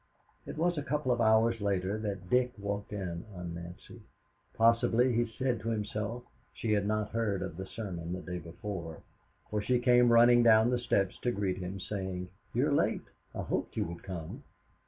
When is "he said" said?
5.13-5.59